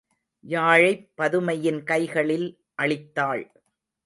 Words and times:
யாழைப் 0.43 1.03
பதுமையின் 1.17 1.83
கைகளில் 1.83 2.47
அளித்தாள். 2.81 3.43